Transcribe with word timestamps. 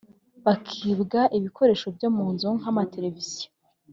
bakibwa 0.45 1.19
ibikoresho 1.37 1.87
byo 1.95 2.09
mu 2.15 2.25
nzu 2.33 2.49
nk’amateleviziyo 2.59 3.49